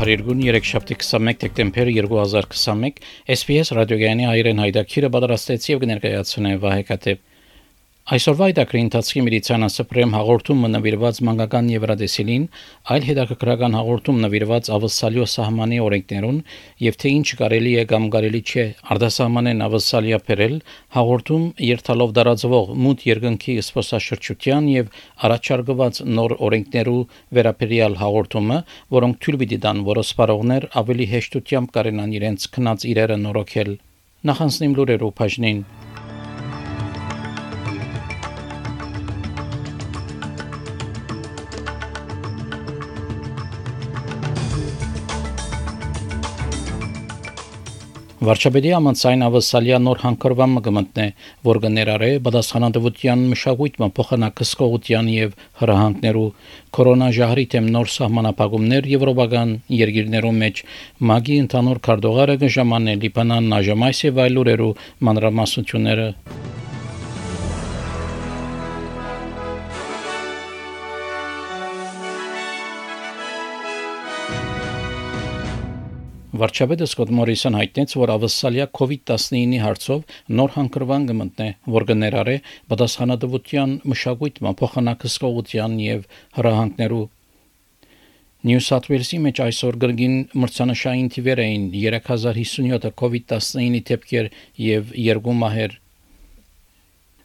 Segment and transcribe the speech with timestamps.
[0.00, 3.00] Փարիգուն 3 շաբթի 21 դեկտեմբեր 2021
[3.34, 7.20] SPS ռադիոգյանի հայրեն հայդակիրը պատրաստեց եւ կներկայացնե Վահե Կատեփ
[8.08, 12.46] Այսօրվա դակրի ընթացքի մեդիցինասը պրեմ հաղորդումը նվիրված մանկական եվրադեսիլին,
[12.94, 16.38] այլ հետաքրքրական հաղորդում նվիրված ավսալյո սահմանի օրենքներուն
[16.86, 18.64] եւ թե ինչ կարելի է կամ կարելի չէ
[18.94, 20.56] արտասահմանեն ավսալիա փերել,
[20.96, 24.90] հաղորդում երթալով դարածվող մութ երկնքի սփոսաշրջության եւ
[25.28, 27.04] առաջարկված նոր օրենքներու
[27.36, 28.58] վերաբերյալ հաղորդումը,
[28.96, 33.72] որոնք թույլ պիտի տան, որ սպառողներ ավելի հեշտությամբ կարենան իրենց քնած իրերը նորոգել։
[34.30, 35.62] Նախանցնիմ լուրերով բաժնին
[48.20, 51.06] Վարչապետի ամենցայն ավսալիա նոր հանգրվան մգմտնե,
[51.48, 55.32] որ կներարե բադասխանատվության մշակույթը փոխանակսկողության եւ
[55.62, 56.26] հրահանգներու
[56.76, 60.64] կորոնա ժահրի թեմ նոր սահմանապահումներ եվրոպական երկիրներում մեջ
[61.14, 64.72] մագի ընդհանուր քարտուղարը կժամանե Լիբանան, Նաժամայս եւ այլ ուրերու
[65.08, 66.10] մանրամասնությունները
[76.40, 82.36] Վարչապետը Սկոտ Մորիսոն հայտնեց, որ ավսալիա COVID-19-ի հարցով նոր հանգրվան կմտնե, որ կներառե
[82.72, 86.06] պատասխանատվության մշակույթը փոխանակսկողության եւ
[86.38, 87.02] հրահանգներու
[88.40, 94.30] Նյու Սաթ Ուելսի մեջ այսօր գրգին մրցանշային թիվեր էին 3057 COVID-19-ի դեպքեր
[94.64, 95.74] եւ երկու մահեր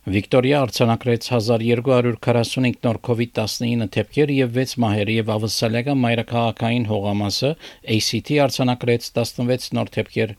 [0.05, 7.49] Վիկտորիա արձանագրեց 1245 նոր COVID-19 դեպքեր եւ 6 մահեր եւ ավսալեգա մայրաքաղաքային հողամասը
[7.95, 10.35] ACT արձանագրեց 16 նոր դեպքեր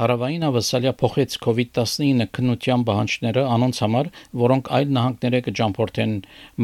[0.00, 4.06] Հարավային ավասալիա փոխեց COVID-19 քննության բանջները անոնց համար,
[4.42, 6.14] որոնք այլ նահանգները կճամփորդեն։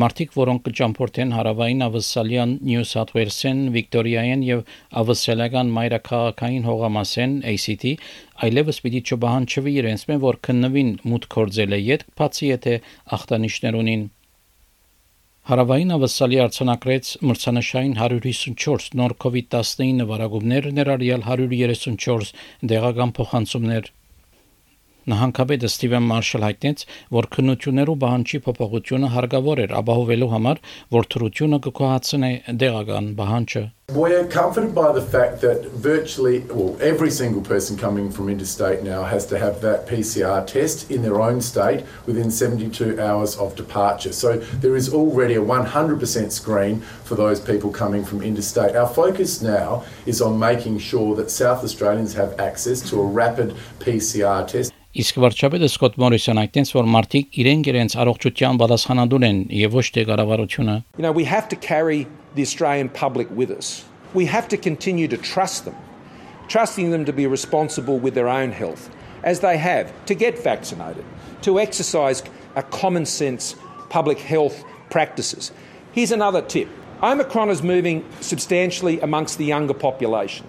[0.03, 4.65] Մարտիկ, որոնք կճամփորդեն հարավային ավասալիան Նյու Սաթ Ուելսեն, Վիկտորիայեն եւ
[5.05, 7.87] ավասալիական մայրաքաղաքային հողամասեն ACT,
[8.49, 12.81] այլևս պիտի չբահանջվի իրենց մեն, որ քննվին մուտք կորձել է յետ, բացի եթե
[13.21, 14.13] ախտանիշներ ունին։
[15.47, 22.33] Հարավային ավսալի արձանագրեց մրցանշային 154 նոր COVID-19 վարակումներ, ներառյալ 134
[22.73, 23.93] դեղական փոխանցումներ։
[25.10, 26.82] Նահանգապետը Ստիվեն Մարշալ հայտնեց,
[27.16, 30.60] որ քննություններու բանջի փոփոխությունը հարգավոր էր ապահովելու համար,
[30.94, 32.30] որ թրությունը կկոհացնե
[32.62, 38.30] դեղական բանջը։ We're comforted by the fact that virtually, well, every single person coming from
[38.30, 43.36] interstate now has to have that PCR test in their own state within 72 hours
[43.36, 44.14] of departure.
[44.14, 48.78] So there is already a 100% screen for those people coming from interstate.
[48.78, 53.56] Our focus now is on making sure that South Australians have access to a rapid
[53.80, 54.72] PCR test.
[54.96, 60.04] Իսկ վարչապետը Սկոտ Մորիսոն այդտենց որ մարդիկ իրենք իրենց առողջության պատասխանատուն են եւ ոչ թե
[60.10, 63.86] կառավարությունը You know, we have to carry the Australian public with us.
[64.14, 65.76] We have to continue to trust them,
[66.50, 68.90] trusting them to be responsible with their own health,
[69.24, 71.06] as they have, to get vaccinated,
[71.44, 72.22] to exercise
[72.56, 73.56] a common sense
[73.90, 75.54] public health practices.
[75.94, 76.68] Here's another tip
[77.02, 80.46] Omicron is moving substantially amongst the younger population.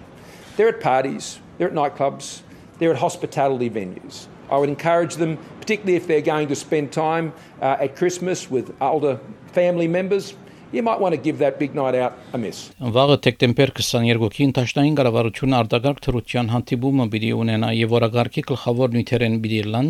[0.55, 2.41] They're at parties, they're at nightclubs,
[2.77, 4.27] they're at hospitality venues.
[4.50, 8.74] I would encourage them, particularly if they're going to spend time uh, at Christmas with
[8.80, 9.20] older
[9.52, 10.34] family members,
[10.70, 12.68] you might want to give that big night out a miss.
[12.80, 19.62] Վաղը դեկտեմբեր 22-ին Տաշտային կառավարությունը արտագարկ թրության հանդիպումը պիտի ունենա եւ որագարկի գլխավոր նյութերեն պիտի
[19.72, 19.88] լան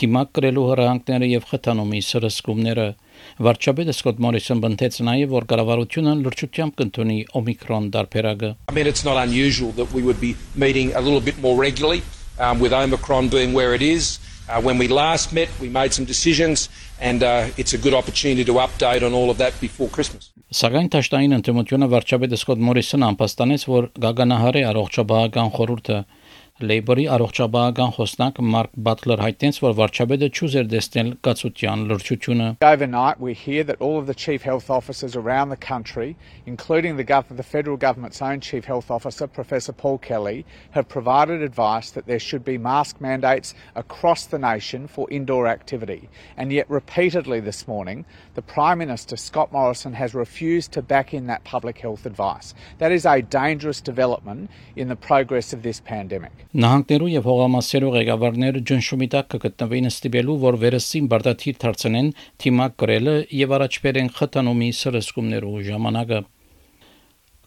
[0.00, 2.86] թիմակ կրելու հրանքները եւ խթանումի սրսկումները
[3.48, 9.16] Վարչապետը Սկոտ Մորիսոն բնթեց նաև որ կառավարությունը լրջությամբ կընդունի օմիկրոն դարբերակը I mean, it's not
[9.16, 12.02] unusual that we would be meeting a little bit more regularly
[12.38, 14.18] um, with Omicron being where it is.
[14.48, 16.68] Uh, when we last met, we made some decisions,
[17.00, 20.32] and uh, it's a good opportunity to update on all of that before Christmas.
[20.48, 25.98] Սակայն Տաշտային ընդդիմությունը վարչապետ Սկոտ Մորիսոն անպաստանեց, որ գագանահար է առողջապահական խորհուրդը
[26.63, 33.63] Լեյբորի առողջապահական խոսնակ Մարկ Բատլեր հայտնեց, որ վարչապետը ճուզեր դեսնել կացության լրջությունը։ Overnight, we hear
[33.63, 36.15] that all of the chief health officers around the country,
[36.45, 41.41] including the, gov- the federal government's own chief health officer, Professor Paul Kelly, have provided
[41.41, 46.07] advice that there should be mask mandates across the nation for indoor activity.
[46.37, 48.05] And yet, repeatedly this morning,
[48.35, 52.53] the Prime Minister, Scott Morrison, has refused to back in that public health advice.
[52.77, 56.31] That is a dangerous development in the progress of this pandemic.
[56.48, 62.08] Նահանգներու եւ հողամասերու ղեկավարները ջնշումի տակ կգտնվին ստիպելու, որ վերստին բարդաթիր դարձնեն
[62.40, 66.20] թիմակ գրելը եւ առաջբերեն խթանումի սրսկումներու ժամանակը։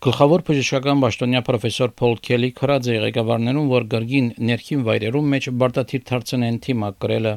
[0.05, 6.05] Գլխավոր բժշկական պաշտոնյա պրոֆեսոր Փոլ Քելի քրած է ղեկավարներուն, որ գրգին ներքին վայրերում մեջ բարդաթիր
[6.11, 7.33] դարձնեն թիմակ գրելը։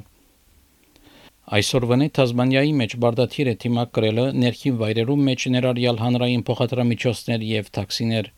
[1.45, 8.33] Այսօրվանի Թազմանիայի մեջ բարդաթիր է թիմակ գրելը ներքին վայրերում մեջ ներառյալ հանրային փոխադրամիջոցներ եւ տաքսիներ։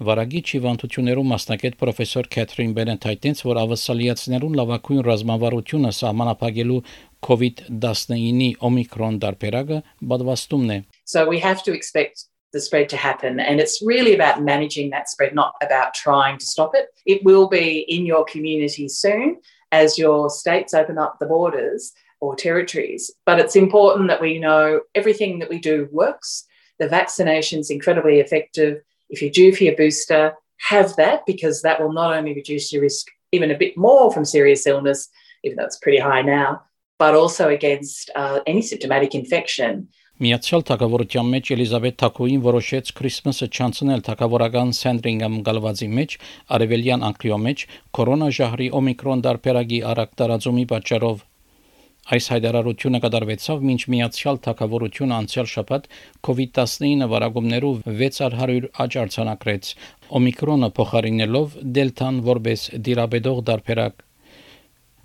[0.00, 6.78] Վարագի ճիվանտություններում մասնակետ պրոֆեսոր Քեթրին Բենետ հայտնեց, որ ավասալիացիներուն լավակույն ռազմավարությունը սահմանափակելու
[7.26, 9.80] COVID-19-ի Օմիկրոն դարբերակը
[10.12, 12.24] բադվաստումն է։ So we have to expect
[12.56, 13.40] the spread to happen.
[13.40, 16.88] And it's really about managing that spread, not about trying to stop it.
[17.04, 19.36] It will be in your community soon
[19.70, 23.10] as your states open up the borders or territories.
[23.26, 26.46] But it's important that we know everything that we do works.
[26.78, 28.80] The vaccination's incredibly effective.
[29.10, 30.34] If you're due for your booster,
[30.68, 34.24] have that because that will not only reduce your risk even a bit more from
[34.24, 35.08] serious illness,
[35.44, 36.62] even though it's pretty high now,
[36.98, 39.88] but also against uh, any symptomatic infection.
[40.20, 46.16] Միացյալ Թագավորության մեջ Էլիզաբետ Թակոին որոշեց Քրիսմասը չանցնել Թագավորական Սենդրինգհամ գալվածի մեջ,
[46.56, 47.64] Արևելյան Անգլիո մեջ
[47.96, 51.24] կորոնա ժահրի Օմիկրոն դարբերակի արագ տարածումի պատճառով։
[52.10, 55.84] Այս հայտարարությունը կատարվեցավ մինչ Միացյալ Թագավորությունը անցյալ շաբաթ
[56.26, 59.68] COVID-19 վարակումներով 600 աճ արձանագրեց,
[60.18, 64.02] Օմիկրոնը փոխարինելով Դելտան որպես դիրաբեդող դարբերակ։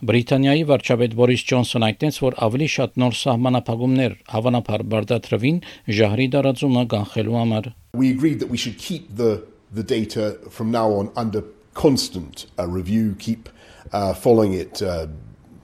[0.06, 5.60] Բրիտանիայի վարչապետ Բորիս Ջոնսոնը այդտենց որ ավելի շատ նոր սահմանափակումներ հավանաբար բարդատրվին
[6.00, 7.70] ժահրի տարածումը կանխելու համար։
[8.02, 11.44] We agreed that we should keep the the data from now on under
[11.74, 13.50] constant uh, review, keep
[13.92, 15.08] uh, following it uh,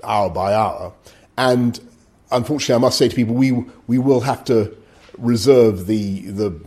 [0.03, 0.93] hour by hour,
[1.37, 1.79] and
[2.31, 3.51] unfortunately, I must say to people, we
[3.87, 4.75] we will have to
[5.17, 6.59] reserve the the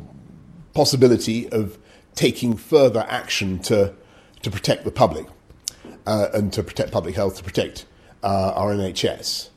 [0.75, 1.79] possibility of
[2.15, 3.95] taking further action to
[4.43, 5.27] to protect the public
[6.07, 7.87] uh, and to protect public health, to protect
[8.23, 9.49] uh, our NHS.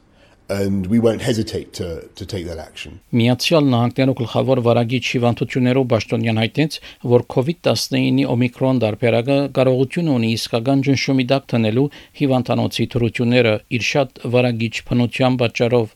[0.50, 3.02] And we won't hesitate to, to take that action.
[3.12, 6.78] Միացյալ Նահանգներու գլխավոր վարագիչ հիվանդություններով Պաշտոնյան հայտնեց,
[7.14, 11.86] որ COVID-19-ի Օմիկրոն դարբերակը կարողություն ունի իսկական ջնշումի դակ տնելու
[12.22, 15.92] հիվանդանոցի թրությունները իր շատ վարագիչ փնության պատճառով։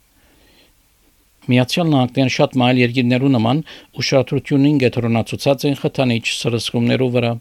[1.51, 3.63] Միացյալ Նահանգներն շատ մայլ երկիրներու նման
[4.03, 7.31] ուշադրությունին գետրոնացուցած են խթանիչ սրսկումներու վրա։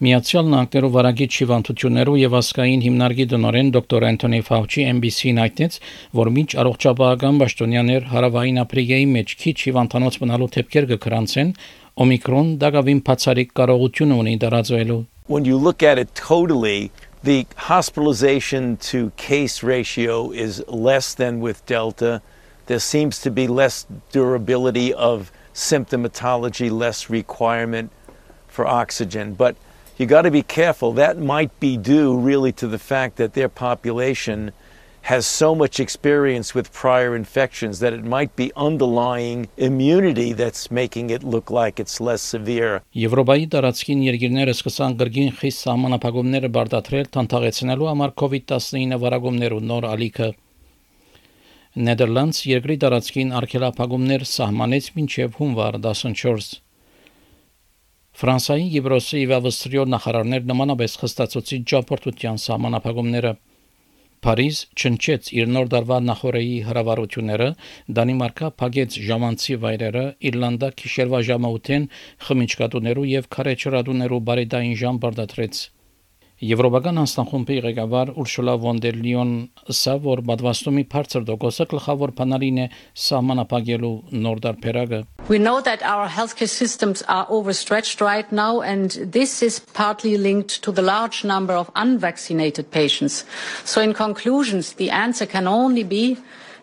[0.00, 5.76] Միացյալ Նահանգներու վարագիչ հիվանդություններու եւ ասկային հիմնարկի դնորեն դոկտոր Անտոնի Ֆաուչի NBC-ին հայտնեց,
[6.16, 11.52] որ մինչ առողջապահական պաշտոնյաներ հարավային Աֆրիկայի մեջ քիչ հիվանդանոց մնալու թեփքեր կգրանցեն,
[12.00, 14.98] Օմիկրոն դակավին բացարիք կարողություն ունի դարածվելու։
[15.28, 16.90] When you look at it totally,
[17.22, 22.22] the hospitalization to case ratio is less than with Delta.
[22.72, 23.84] There seems to be less
[24.16, 27.92] durability of symptomatology, less requirement
[28.48, 29.34] for oxygen.
[29.34, 29.60] But
[30.00, 30.94] you got to be careful.
[30.94, 34.52] That might be due really to the fact that their population
[35.02, 41.10] has so much experience with prior infections that it might be underlying immunity that's making
[41.10, 42.80] it look like it's less severe.
[42.96, 50.30] Եվրոպայի տարածքին երկիրները սկսան գրգին խիստ սահմանափակումները բարդատրել թանթաղեցնելու համար COVID-19 վարակումներու նոր ալիքը։
[51.90, 56.69] Նեդերլանդս երկրի տարածքին արգելափակումներ սահմանեց մինչև հունվար 14
[58.20, 63.30] Ֆրանսիայի, Եվրոսի եւ Ավստրիո նախարարներ նմանապես խստացուցի ճամփորդության սահմանափակումները։
[64.26, 67.48] Փարիզ չնչեց իր նոր դարվա նախորեի հրավառությունները,
[68.00, 71.90] Դանիմարկա փակեց ժամանցի վայրերը, Իռլանդա քիշերվա 8-ին
[72.28, 75.62] խմիչքատուներու եւ քարե չրադուներու բարեդային ժամ բարդատրեց։
[76.40, 79.32] Եվրոպական անստանխումբի ղեկավար Ուրշուլա վոն դեր Լիոն
[79.74, 82.64] ասա, որ բադվաստումի բարձր դոկոսը գլխավոր բանալին է
[83.06, 83.90] սահմանապակելու
[84.24, 89.60] նոր դարբերակը։ We know that our healthcare systems are overstretched right now, and this is
[89.60, 93.26] partly linked to the large number of unvaccinated patients.
[93.64, 96.16] So, in conclusions, the answer can only be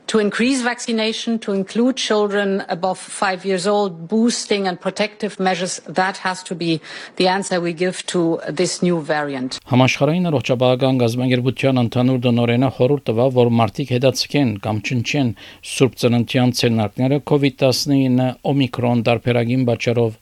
[0.07, 6.17] to increase vaccination, to include children above five years old, boosting and protective measures, that
[6.17, 6.81] has to be
[7.17, 9.59] the answer we give to this new variant.
[9.67, 15.33] Համաշխարհային առողջապահական գազագերբության ընդհանուր դնորենը խորհուրդ տվավ, որ մարտիկ հետացկեն կամ չնչեն
[15.73, 20.15] սուրբ ծննդյան ցերնակները COVID-19 օմիկրոն դարբերագին պատճառով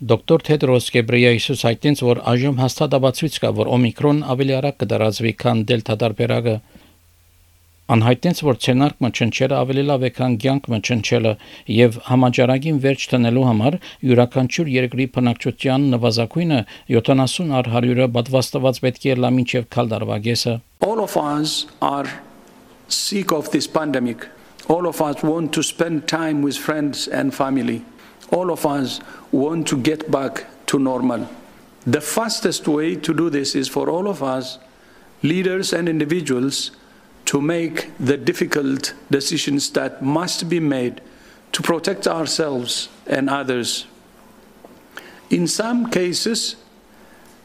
[0.00, 5.96] Դոկտոր Թեդրոս Գեբրեյեսուս հայտնեց, որ այժմ հաստատաբացույց կա, որ օմիկրոն ավելի արագ կդարածվի, քան դելտա
[6.00, 6.54] տարբերակը։
[7.90, 11.32] Անհայտեց, որ ցենարկ մչնչելը ավելի լավ է, քան ցանկ մչնչելը,
[11.74, 16.60] եւ համաճարակին վերջ տնելու համար յուրաքանչյուր երկրի բնակչության նվազագույնը
[16.94, 20.54] 70 առ 100-ը պատվաստված պետք է լա մինչև քալդարվագեսը։
[20.86, 22.06] All of us are
[22.86, 24.28] sick of this pandemic.
[24.68, 27.82] All of us want to spend time with friends and family.
[28.30, 29.00] All of us
[29.32, 31.26] want to get back to normal.
[31.86, 34.58] The fastest way to do this is for all of us,
[35.24, 36.70] leaders and individuals,
[37.30, 41.00] to make the difficult decisions that must be made
[41.52, 43.86] to protect ourselves and others.
[45.30, 46.56] In some cases,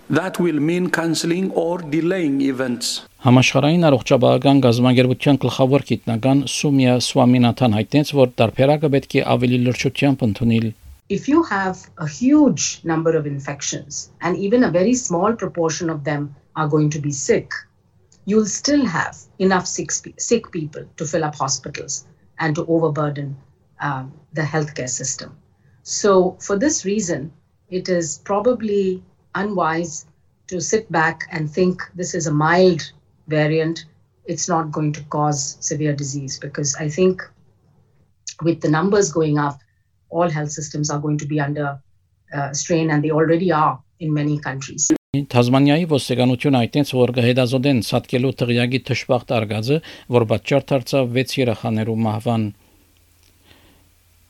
[0.09, 3.05] that will mean cancelling or delaying events.
[3.25, 10.67] Համաշխարհային առողջապահական գազամագերության գլխավոր գիտնական Սումիա Սուամինաթան հայտնեց, որ դարբերակը պետք է ավելի լրջությամբ ընդունել
[11.07, 16.03] if you have a huge number of infections and even a very small proportion of
[16.03, 17.51] them are going to be sick,
[18.25, 22.05] you'll still have enough sick, sick people to fill up hospitals
[22.39, 23.37] and to overburden
[23.79, 25.37] um, the healthcare system.
[25.83, 27.31] So, for this reason,
[27.69, 29.03] it is probably
[29.35, 30.05] unwise
[30.47, 32.91] to sit back and think this is a mild
[33.27, 33.85] variant.
[34.25, 37.21] It's not going to cause severe disease because I think
[38.41, 39.59] with the numbers going up,
[40.09, 41.79] all health systems are going to be under
[42.33, 44.91] uh, strain and they already are in many countries.
[45.35, 49.79] Թազմանիայի ոստիկանությունը այդտենց որ գհեդազոդեն սատկելու տղյակի թշվախտ արգածը,
[50.15, 52.45] որ պատճառ դարձավ 6 երեխաներու մահվան։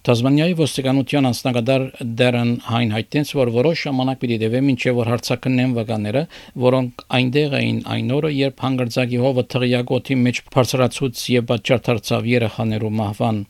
[0.05, 1.83] Թազմանիայի ոստիկանության անձնագետար
[2.19, 6.23] Դերեն Հայն հայտնեց, որ որոշ ժամանակ պիտի դեպի մինչև որ հարցակնեն վկաները,
[6.65, 12.95] որոնք այնտեղ էին այն օրը, երբ հանգրձագի հովը տղյակոթի մեջ բարձրացուց եւ պատճառ դարձավ երեխաներու
[13.01, 13.41] մահվան։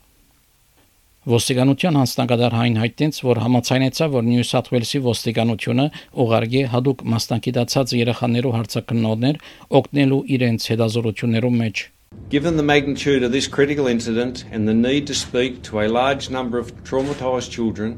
[1.25, 5.85] Ոստիկանության հանձնագետար Հայն հայտնեց, որ համաձայնեցավ, որ Նյու Սաթ Ուելսի ոստիկանությունը
[6.21, 9.39] ուղարկի հadoop մասնակցած երեխաներու հարցակնողներ
[9.79, 11.81] օգնելու իրենց հետազոտություններու մեջ։
[12.29, 16.29] Given the magnitude of this critical incident and the need to speak to a large
[16.29, 17.97] number of traumatised children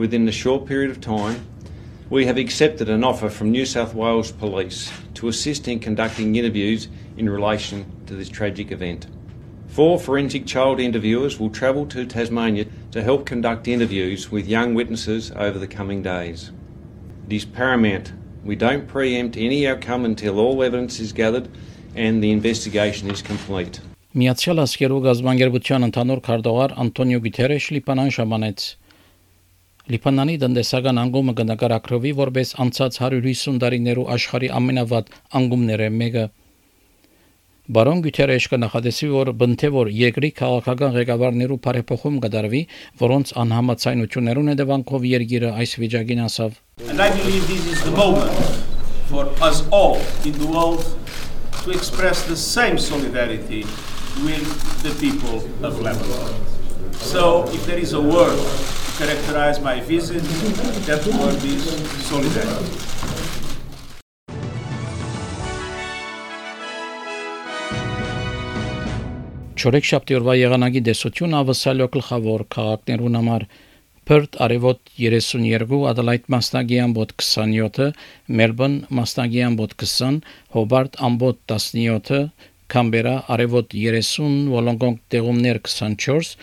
[0.00, 1.44] within a short period of time,
[2.08, 4.88] we have accepted an offer from New South Wales Police
[5.20, 9.06] to assist in conducting interviews in relation to this tragic event.
[9.74, 15.32] Four forensic child interviewers will travel to Tasmania to help conduct interviews with young witnesses
[15.34, 16.52] over the coming days.
[17.26, 18.12] It is paramount
[18.44, 21.48] we don't preempt any outcome until all evidence is gathered
[21.96, 23.80] and the investigation is complete.
[24.14, 28.68] Միացյալ Աշխարհի գազբանգերության ընդհանուր քարտուղար Անտոնիո Գուտերեշ Լիբանան ժամանեց
[29.90, 36.26] Լիբանանի տնտեսական անկումը կնկարագրվի որպես անցած 150 տարիներու աշխարհի ամենավատ անկումները մեկը
[37.64, 42.60] Բարոն Գյուտերեշ կնախադեսի, որ բնթե որ երկրի քաղաքական ղեկավարներու բարեփոխում կդարվի,
[43.00, 46.58] որոնց անհամաձայնություններուն հետևանքով երկիրը այս վիճակին ասավ.
[46.92, 48.36] And I believe this is the moment
[49.08, 49.96] for us all
[50.28, 50.84] in the world
[51.64, 53.64] to express the same solidarity
[54.20, 54.44] with
[54.84, 56.36] the people of Lebanon.
[57.00, 60.20] So if there is a word to characterize my visit,
[60.84, 61.64] that word is
[62.12, 63.03] solidarity.
[69.64, 73.44] Չորեքշաբթի օրվա եղանակի դեսություն ավսալյո գլխավոր քաղաքներուն համար
[74.10, 77.86] Perth արևոտ 32, Adelaide մասնագի ամբոտ 27,
[78.40, 80.20] Melbourne մասնագի ամբոտ 20,
[80.58, 82.20] Hobart ամբոտ 17,
[82.74, 86.36] Canberra արևոտ 30, Wollongong դեղումներ 24,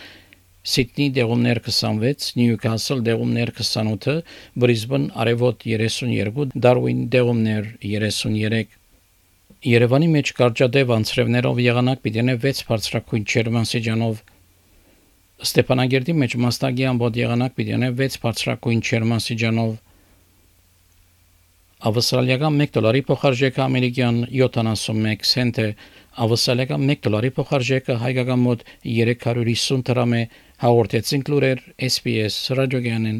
[0.74, 4.18] Sydney դեղումներ 26, Newcastle դեղումներ 28,
[4.58, 8.81] Brisbane արևոտ 32, Darwin դեղումներ 33
[9.67, 14.19] Երևանի մեջ կարճադեպ անցրևներով եղանակ պիտենե 6 բարձրակույն չերմանսիջանով
[15.47, 19.71] Ստեփանագերդի մեջ մաստագի ամբողջ եղանակ պիտենե 6 բարձրակույն չերմանսիջանով
[21.87, 25.67] Ավստրալիական 1 դոլարի փոխարժեքը ամերիկյան 71 سنت է
[26.25, 30.23] ավստրալիական 1 դոլարի փոխարժեքը հայկական մոտ 350 դրամ է
[30.65, 33.19] հաղորդեցին լուրեր SPS ռադիոգյանեն